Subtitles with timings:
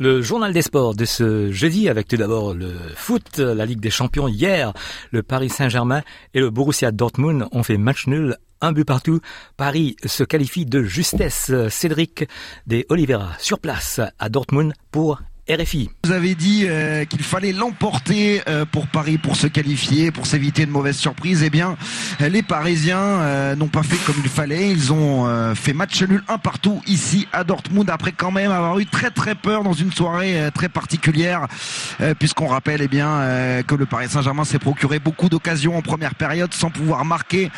[0.00, 3.90] Le journal des sports de ce jeudi avec tout d'abord le foot, la Ligue des
[3.90, 4.72] Champions hier,
[5.10, 6.00] le Paris Saint-Germain
[6.32, 9.20] et le Borussia Dortmund ont fait match nul un but partout.
[9.58, 11.52] Paris se qualifie de justesse.
[11.68, 12.26] Cédric
[12.66, 15.20] des Oliveira sur place à Dortmund pour
[16.04, 20.64] Vous avez dit euh, qu'il fallait l'emporter euh, pour Paris pour se qualifier, pour s'éviter
[20.64, 21.42] de mauvaises surprises.
[21.42, 21.76] Eh bien,
[22.20, 24.70] les Parisiens euh, n'ont pas fait comme il fallait.
[24.70, 28.86] Ils ont fait match nul un partout ici à Dortmund après quand même avoir eu
[28.86, 31.48] très très peur dans une soirée très particulière,
[32.18, 36.54] puisqu'on rappelle eh bien que le Paris Saint-Germain s'est procuré beaucoup d'occasions en première période
[36.54, 37.50] sans pouvoir marquer.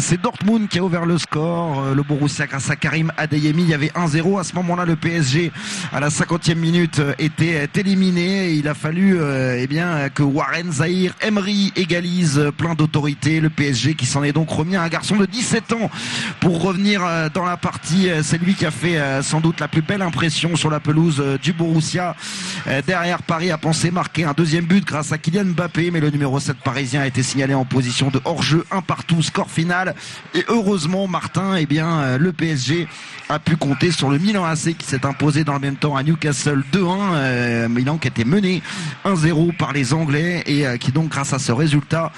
[0.00, 1.94] C'est Dortmund qui a ouvert le score.
[1.94, 4.84] Le Borussia grâce à Karim Adeyemi, il y avait 1-0 à ce moment-là.
[4.84, 5.52] Le PSG
[5.92, 7.00] à la 50e minute
[7.38, 8.52] était éliminé.
[8.52, 13.40] Il a fallu euh, eh bien que Warren Zahir Emery égalise plein d'autorité.
[13.40, 15.90] Le PSG qui s'en est donc remis à un garçon de 17 ans
[16.40, 18.08] pour revenir euh, dans la partie.
[18.08, 21.22] Euh, c'est lui qui a fait sans doute la plus belle impression sur la pelouse
[21.42, 22.14] du Borussia.
[22.86, 26.38] Derrière Paris a pensé marquer un deuxième but grâce à Kylian Mbappé, mais le numéro
[26.38, 29.94] 7 parisien a été signalé en position de hors-jeu, un partout, score final.
[30.34, 32.86] Et heureusement, Martin, eh bien, le PSG
[33.28, 36.02] a pu compter sur le Milan AC qui s'est imposé dans le même temps à
[36.02, 37.23] Newcastle 2-1.
[37.24, 38.62] Euh, Milan qui été mené
[39.04, 42.12] 1-0 par les Anglais et euh, qui donc grâce à ce résultat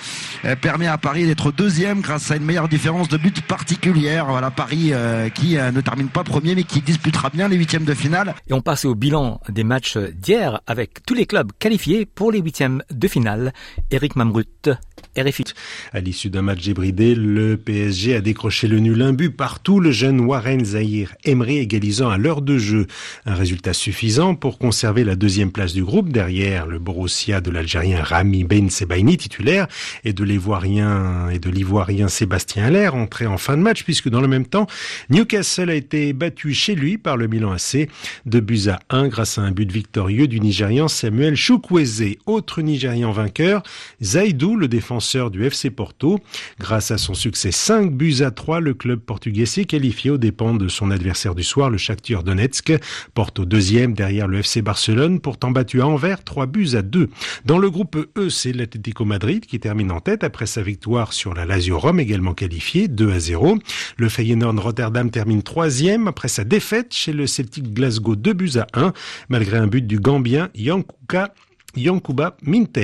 [0.45, 4.27] euh, permet à Paris d'être deuxième grâce à une meilleure différence de but particulière.
[4.27, 4.93] Voilà Paris
[5.35, 8.35] qui ne termine pas premier mais qui disputera bien les huitièmes de finale.
[8.49, 12.41] Et on passe au bilan des matchs d'hier avec tous les clubs qualifiés pour les
[12.41, 13.53] huitièmes de finale.
[13.91, 14.71] Eric Mamrut
[15.17, 15.45] RFI.
[15.93, 19.81] À l'issue d'un match débridé, le PSG a décroché le nul un but partout.
[19.81, 22.87] Le jeune Warren Zahir Emery égalisant à l'heure de jeu.
[23.25, 28.03] Un résultat suffisant pour conserver la deuxième place du groupe derrière le Borussia de l'Algérien
[28.03, 29.67] Rami Ben Sebaini titulaire
[30.05, 34.21] et de l'Ivoirien et de l'Ivoirien Sébastien Allaire entré en fin de match puisque dans
[34.21, 34.67] le même temps,
[35.11, 37.89] Newcastle a été battu chez lui par le Milan AC
[38.27, 42.17] de buts à 1 grâce à un but victorieux du Nigérian Samuel Chukwueze.
[42.27, 43.63] Autre Nigérian vainqueur,
[44.03, 44.86] Zaidou, le défenseur
[45.31, 46.21] du FC Porto.
[46.61, 50.55] Grâce à son succès 5 buts à 3, le club portugais s'est qualifié aux dépens
[50.55, 52.73] de son adversaire du soir, le Shakhtar Donetsk.
[53.15, 57.09] Porto deuxième derrière le FC Barcelone, pourtant battu à Anvers 3 buts à 2.
[57.45, 61.35] Dans le groupe E, c'est l'Atlético Madrid qui termine en tête après sa victoire sur
[61.35, 63.59] la Lazio Rome, également qualifié 2 à 0.
[63.97, 68.67] Le Feyenoord Rotterdam termine troisième après sa défaite chez le Celtic Glasgow 2 buts à
[68.75, 68.93] 1,
[69.29, 72.79] malgré un but du Gambien Yankuba Minte.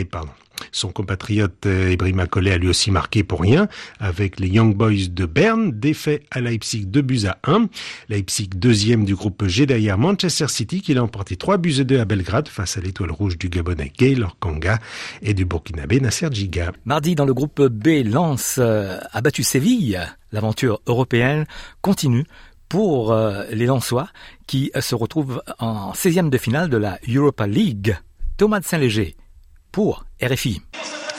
[0.70, 1.96] Son compatriote euh,
[2.30, 3.68] Collet a lui aussi marqué pour rien
[3.98, 7.68] avec les Young Boys de Berne, défait à Leipzig 2 buts à 1.
[8.08, 12.00] Leipzig deuxième du groupe G derrière Manchester City qui l'a emporté 3 buts à 2
[12.00, 14.78] à Belgrade face à l'étoile rouge du Gabonais Gaylor Kanga
[15.20, 16.72] et du Burkinabé Nasser Giga.
[16.84, 20.00] Mardi dans le groupe B, Lens euh, a battu Séville.
[20.32, 21.46] L'aventure européenne
[21.82, 22.24] continue
[22.69, 24.08] pour euh, les Lensois
[24.46, 27.96] qui se retrouvent en 16e de finale de la Europa League.
[28.38, 29.16] Thomas de Saint-Léger
[29.72, 30.62] pour RFI.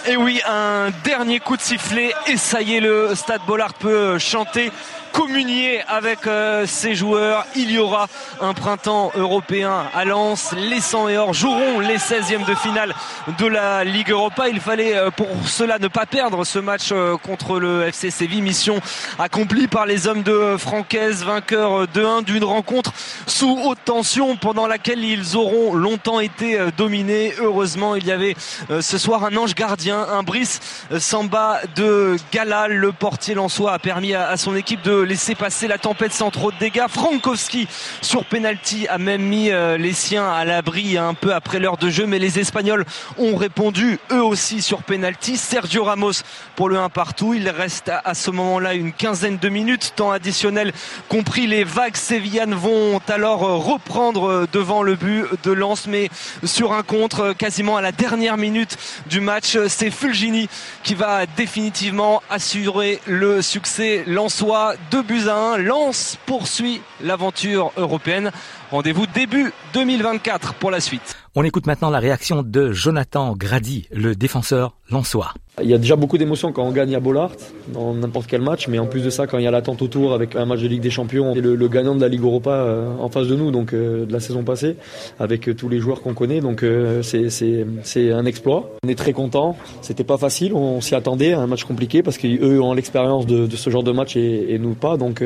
[0.05, 4.19] Et oui, un dernier coup de sifflet et ça y est, le Stade Bollard peut
[4.19, 4.71] chanter
[5.13, 7.45] communier avec euh, ses joueurs.
[7.55, 8.07] Il y aura
[8.41, 10.53] un printemps européen à Lens.
[10.57, 12.93] Les 100 et or joueront les 16e de finale
[13.37, 14.49] de la Ligue Europa.
[14.49, 18.41] Il fallait euh, pour cela ne pas perdre ce match euh, contre le FC Séville.
[18.41, 18.79] Mission
[19.19, 22.91] accomplie par les hommes de Francaise, vainqueurs 2-1 d'une rencontre
[23.28, 27.34] sous haute tension pendant laquelle ils auront longtemps été dominés.
[27.39, 28.35] Heureusement, il y avait
[28.69, 30.59] ce soir un ange gardien, un Brice
[31.00, 32.67] Samba de Gala.
[32.67, 36.51] Le portier lensois a permis à son équipe de laisser passer la tempête sans trop
[36.51, 36.88] de dégâts.
[36.88, 37.67] Frankowski
[38.01, 41.89] sur penalty a même mis euh, les siens à l'abri un peu après l'heure de
[41.89, 42.85] jeu, mais les Espagnols
[43.17, 45.38] ont répondu eux aussi sur penalty.
[45.38, 46.24] Sergio Ramos
[46.56, 47.33] pour le 1 partout.
[47.33, 50.74] Il reste à, ce moment-là une quinzaine de minutes, temps additionnel
[51.09, 51.47] compris.
[51.47, 56.10] Les vagues sévillanes vont alors euh, reprendre euh, devant le but de Lens, mais
[56.44, 60.50] sur un contre quasiment à la dernière minute du match, c'est Fulgini
[60.83, 65.57] qui va définitivement assurer le succès lensois 2 buts à 1.
[65.60, 68.31] Lens poursuit l'aventure européenne.
[68.73, 71.15] Rendez-vous début 2024 pour la suite.
[71.35, 75.35] On écoute maintenant la réaction de Jonathan Grady, le défenseur lançois.
[75.61, 77.31] Il y a déjà beaucoup d'émotions quand on gagne à Bollard,
[77.71, 80.13] dans n'importe quel match, mais en plus de ça, quand il y a l'attente autour
[80.13, 82.89] avec un match de Ligue des Champions et le, gagnant de la Ligue Europa euh,
[82.99, 84.77] en face de nous, donc euh, de la saison passée,
[85.19, 86.65] avec euh, tous les joueurs qu'on connaît, donc
[87.03, 88.71] c'est un exploit.
[88.83, 89.55] On est très content.
[89.81, 93.55] C'était pas facile, on s'y attendait, un match compliqué parce qu'eux ont l'expérience de, de,
[93.55, 95.23] ce genre de match et, et nous pas, donc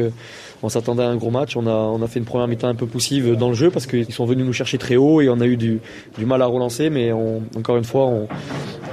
[0.64, 1.56] on s'attendait à un gros match.
[1.56, 3.88] On a, on a fait une première mi-temps un peu poussive dans le jeu parce
[3.88, 5.80] qu'ils sont venus nous chercher très haut et on a eu du,
[6.20, 6.90] mal à relancer.
[6.90, 8.12] Mais encore une fois,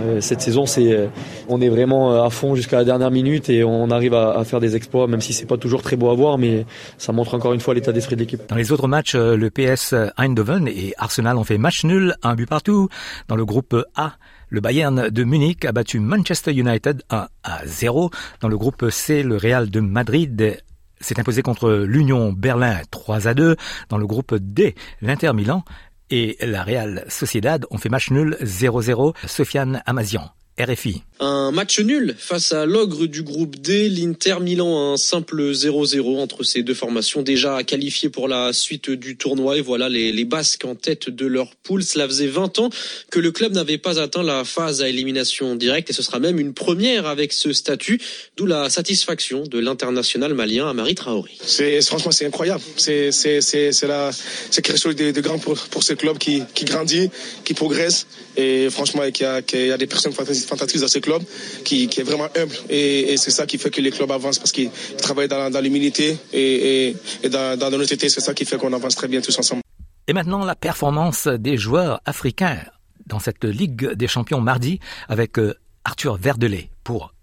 [0.00, 1.06] euh, cette saison, c'est, euh,
[1.48, 4.76] on est vraiment à fond jusqu'à la dernière minute et on arrive à, faire des
[4.76, 6.66] exploits, même si c'est pas toujours très beau à voir, mais
[6.98, 8.42] ça montre encore une fois l'état d'esprit de l'équipe.
[8.48, 12.34] Dans les autres matchs, euh, le PS Eindhoven et Arsenal ont fait match nul, un
[12.34, 12.88] but partout.
[13.28, 14.12] Dans le groupe A,
[14.48, 18.10] le Bayern de Munich a battu Manchester United 1 à 0.
[18.40, 20.58] Dans le groupe C, le Real de Madrid
[21.04, 23.56] s'est imposé contre l'Union Berlin 3 à 2.
[23.90, 25.64] Dans le groupe D, l'Inter Milan
[26.10, 29.14] et la Real Sociedad ont fait match nul 0-0.
[29.26, 31.02] Sofiane Amazian RFI.
[31.18, 36.44] Un match nul face à l'ogre du groupe D, l'Inter Milan, un simple 0-0 entre
[36.44, 39.58] ces deux formations déjà qualifiées pour la suite du tournoi.
[39.58, 41.82] Et voilà les, les, Basques en tête de leur poule.
[41.82, 42.70] Cela faisait 20 ans
[43.10, 46.38] que le club n'avait pas atteint la phase à élimination directe et ce sera même
[46.38, 48.00] une première avec ce statut,
[48.36, 51.32] d'où la satisfaction de l'international malien Amari Traoré.
[51.42, 52.62] C'est, franchement, c'est incroyable.
[52.76, 54.10] C'est, c'est, c'est, c'est, la,
[54.50, 57.10] c'est quelque chose de, de grand pour, pour ce club qui, qui grandit,
[57.44, 58.06] qui progresse
[58.36, 61.22] et franchement, il y a, il y a des personnes fantastiques dans ce club
[61.64, 62.54] qui, est vraiment humble.
[62.68, 66.94] Et, c'est ça qui fait que les clubs avancent parce qu'ils travaillent dans, l'humilité et,
[67.22, 68.08] et, dans, dans l'honnêteté.
[68.08, 69.62] C'est ça qui fait qu'on avance très bien tous ensemble.
[70.06, 72.58] Et maintenant, la performance des joueurs africains
[73.06, 75.54] dans cette Ligue des champions mardi avec euh,
[75.84, 77.13] Arthur Verdelet pour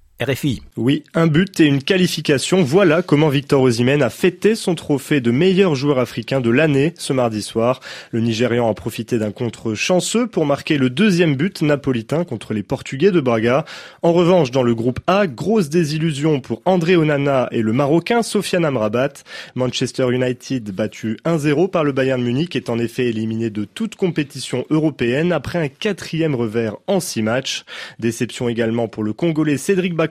[0.78, 2.62] Oui, un but et une qualification.
[2.62, 7.12] Voilà comment Victor Osimhen a fêté son trophée de meilleur joueur africain de l'année ce
[7.12, 7.80] mardi soir.
[8.12, 12.62] Le Nigérian a profité d'un contre chanceux pour marquer le deuxième but napolitain contre les
[12.62, 13.66] Portugais de Braga.
[14.04, 18.66] En revanche, dans le groupe A, grosse désillusion pour André Onana et le Marocain Sofiane
[18.66, 19.24] Amrabat.
[19.56, 24.66] Manchester United battu 1-0 par le Bayern Munich est en effet éliminé de toute compétition
[24.70, 27.66] européenne après un quatrième revers en six matchs.
[27.98, 30.11] Déception également pour le Congolais Cédric Bak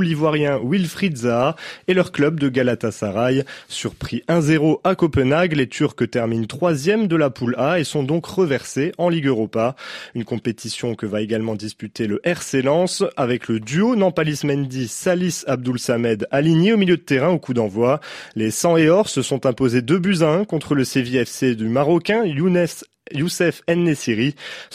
[0.00, 1.56] L'Ivoirien Wilfried Zaha
[1.88, 3.44] et leur club de Galatasaray.
[3.68, 8.26] Surpris 1-0 à Copenhague, les Turcs terminent troisième de la poule A et sont donc
[8.26, 9.74] reversés en Ligue Europa.
[10.14, 15.42] Une compétition que va également disputer le RC Lens avec le duo Nampalis Mendy, Salis
[15.46, 18.00] Abdul Samed aligné au milieu de terrain au coup d'envoi.
[18.36, 21.68] Les 100 et or se sont imposés 2 buts à 1 contre le CVFC du
[21.68, 22.66] Marocain Younes
[23.12, 24.34] Youssef Nessiri.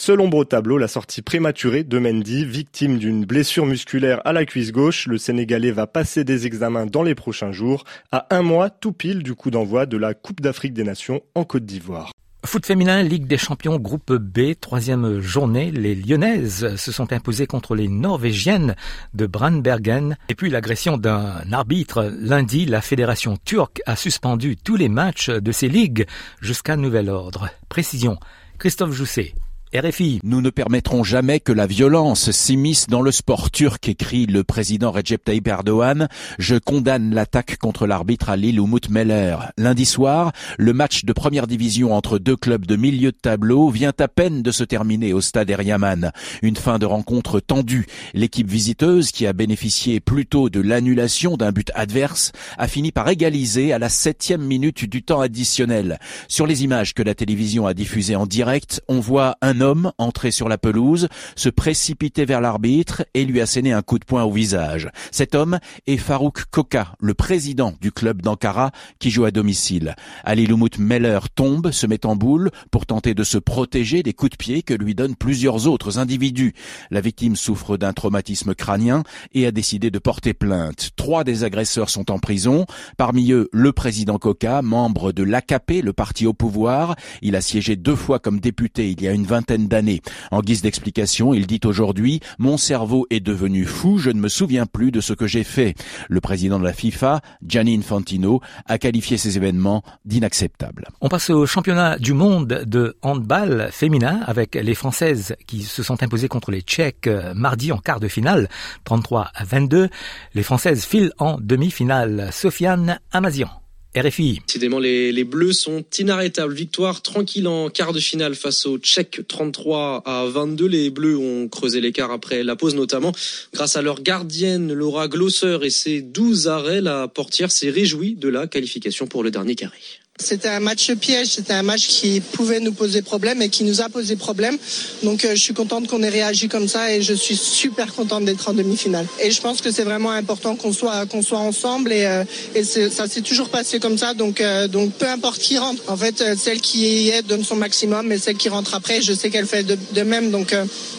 [0.09, 4.71] Ombre au tableau, la sortie prématurée de Mendy, victime d'une blessure musculaire à la cuisse
[4.71, 5.07] gauche.
[5.07, 9.23] Le Sénégalais va passer des examens dans les prochains jours, à un mois tout pile
[9.23, 12.14] du coup d'envoi de la Coupe d'Afrique des Nations en Côte d'Ivoire.
[12.45, 15.71] Foot féminin, Ligue des champions, groupe B, troisième journée.
[15.71, 18.75] Les Lyonnaises se sont imposées contre les Norvégiennes
[19.13, 20.17] de Brandbergen.
[20.29, 22.11] Et puis l'agression d'un arbitre.
[22.19, 26.05] Lundi, la fédération turque a suspendu tous les matchs de ces ligues
[26.41, 27.49] jusqu'à nouvel ordre.
[27.69, 28.17] Précision.
[28.59, 29.33] Christophe Jousset.
[29.75, 30.21] RFI.
[30.23, 34.91] Nous ne permettrons jamais que la violence s'immisce dans le sport turc, écrit le président
[34.91, 36.07] Recep Tayyip Erdogan.
[36.39, 39.37] Je condamne l'attaque contre l'arbitre Ali Umut Meller.
[39.57, 43.91] Lundi soir, le match de première division entre deux clubs de milieu de tableau vient
[43.99, 46.11] à peine de se terminer au stade Eryaman.
[46.41, 47.85] Une fin de rencontre tendue.
[48.13, 53.73] L'équipe visiteuse, qui a bénéficié plutôt de l'annulation d'un but adverse, a fini par égaliser
[53.73, 55.99] à la septième minute du temps additionnel.
[56.29, 59.64] Sur les images que la télévision a diffusées en direct, on voit un homme
[59.97, 64.23] entré sur la pelouse, se précipiter vers l'arbitre et lui asséner un coup de poing
[64.23, 64.89] au visage.
[65.11, 69.95] Cet homme est Farouk Koka, le président du club d'Ankara qui joue à domicile.
[70.23, 74.31] Ali Lumut Meller tombe, se met en boule pour tenter de se protéger des coups
[74.31, 76.53] de pied que lui donnent plusieurs autres individus.
[76.91, 79.03] La victime souffre d'un traumatisme crânien
[79.33, 80.91] et a décidé de porter plainte.
[80.95, 82.65] Trois des agresseurs sont en prison,
[82.97, 86.95] parmi eux le président Koka, membre de l'AKP, le parti au pouvoir.
[87.21, 90.01] Il a siégé deux fois comme député il y a une vingtaine d'années.
[90.31, 94.65] En guise d'explication, il dit aujourd'hui «Mon cerveau est devenu fou, je ne me souviens
[94.65, 95.75] plus de ce que j'ai fait».
[96.09, 100.87] Le président de la FIFA, Gianni Infantino, a qualifié ces événements d'inacceptables.
[101.01, 106.03] On passe au championnat du monde de handball féminin avec les Françaises qui se sont
[106.03, 108.49] imposées contre les Tchèques euh, mardi en quart de finale,
[108.83, 109.89] 33 à 22.
[110.33, 112.29] Les Françaises filent en demi-finale.
[112.31, 113.64] Sofiane Amazian.
[113.95, 116.53] Les, Bleus sont inarrêtables.
[116.53, 120.67] Victoire tranquille en quart de finale face aux Tchèques 33 à 22.
[120.67, 123.13] Les Bleus ont creusé l'écart après la pause notamment.
[123.53, 128.27] Grâce à leur gardienne Laura Glosser et ses 12 arrêts, la portière s'est réjouie de
[128.27, 129.79] la qualification pour le dernier carré.
[130.17, 133.81] C'était un match piège, c'était un match qui pouvait nous poser problème et qui nous
[133.81, 134.57] a posé problème.
[135.03, 138.23] Donc euh, je suis contente qu'on ait réagi comme ça et je suis super contente
[138.23, 139.05] d'être en demi-finale.
[139.21, 142.23] Et je pense que c'est vraiment important qu'on soit qu'on soit ensemble et, euh,
[142.55, 144.13] et ça s'est toujours passé comme ça.
[144.13, 147.57] Donc euh, donc peu importe qui rentre, en fait celle qui y est donne son
[147.57, 150.31] maximum et celle qui rentre après, je sais qu'elle fait de, de même.
[150.31, 150.55] Donc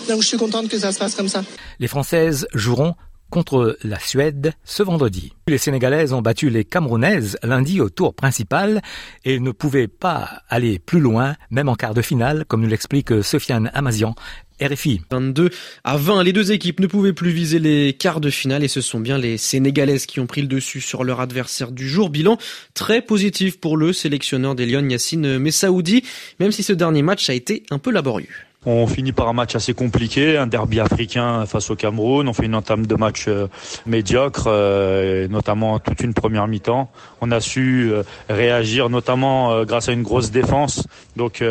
[0.08, 1.42] donc je suis contente que ça se passe comme ça.
[1.80, 2.94] Les Françaises joueront
[3.30, 5.32] contre la Suède ce vendredi.
[5.48, 8.82] Les Sénégalaises ont battu les Camerounaises lundi au tour principal
[9.24, 13.22] et ne pouvaient pas aller plus loin, même en quart de finale, comme nous l'explique
[13.22, 14.14] Sofiane Amazian,
[14.60, 15.02] RFI.
[15.10, 15.50] 22
[15.84, 18.80] à 20, les deux équipes ne pouvaient plus viser les quarts de finale et ce
[18.80, 22.10] sont bien les Sénégalaises qui ont pris le dessus sur leur adversaire du jour.
[22.10, 22.38] Bilan
[22.74, 26.04] très positif pour le sélectionneur des Lyon, Yassine Messaoudi,
[26.40, 28.28] même si ce dernier match a été un peu laborieux.
[28.68, 32.28] On finit par un match assez compliqué, un derby africain face au Cameroun.
[32.28, 33.46] On fait une entame de match euh,
[33.86, 36.90] médiocre, euh, notamment toute une première mi-temps.
[37.20, 40.84] On a su euh, réagir, notamment grâce à une grosse défense.
[41.14, 41.44] Donc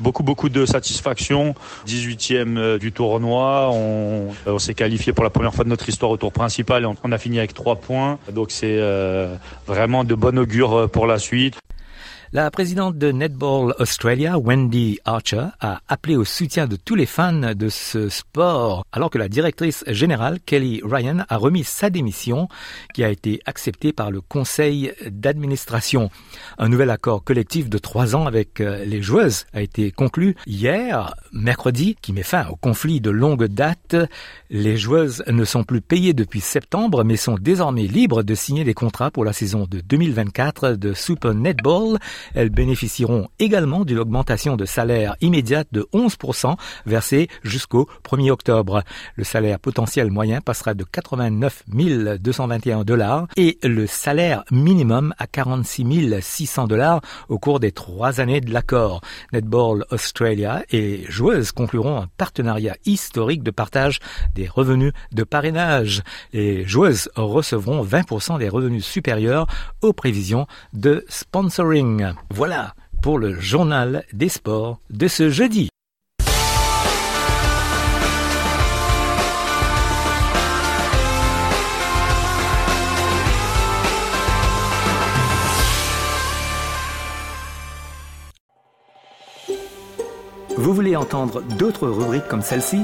[0.00, 1.54] beaucoup beaucoup de satisfaction.
[1.86, 6.32] 18e du tournoi, on, s'est qualifié pour la première fois de notre histoire au tour
[6.32, 8.18] principal on, a fini avec trois points.
[8.32, 8.78] Donc c'est
[9.66, 11.56] vraiment de bon augure pour la suite.
[12.32, 17.56] La présidente de Netball Australia, Wendy Archer, a appelé au soutien de tous les fans
[17.56, 22.46] de ce sport, alors que la directrice générale, Kelly Ryan, a remis sa démission,
[22.94, 26.08] qui a été acceptée par le conseil d'administration.
[26.56, 31.16] Un nouvel accord collectif de trois ans avec euh, les joueuses a été conclu hier,
[31.32, 33.96] mercredi, qui met fin au conflit de longue date.
[34.50, 38.74] Les joueuses ne sont plus payées depuis septembre, mais sont désormais libres de signer des
[38.74, 41.98] contrats pour la saison de 2024 de Super Netball
[42.34, 48.82] elles bénéficieront également d'une augmentation de salaire immédiate de 11% versée jusqu'au 1er octobre.
[49.16, 55.80] Le salaire potentiel moyen passera de 89 221 dollars et le salaire minimum à 46
[56.20, 59.00] 600 dollars au cours des trois années de l'accord.
[59.32, 64.00] Netball Australia et joueuses concluront un partenariat historique de partage
[64.34, 66.02] des revenus de parrainage.
[66.32, 69.46] Les joueuses recevront 20% des revenus supérieurs
[69.82, 72.09] aux prévisions de sponsoring.
[72.30, 75.68] Voilà pour le journal des sports de ce jeudi.
[90.56, 92.82] Vous voulez entendre d'autres rubriques comme celle-ci?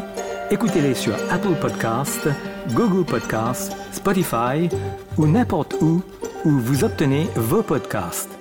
[0.51, 2.29] Écoutez-les sur Apple Podcasts,
[2.71, 4.69] Google Podcasts, Spotify
[5.19, 6.03] ou n'importe où
[6.45, 8.36] où vous obtenez vos podcasts.